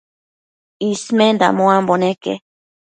[0.89, 2.33] Ismenda muambo neque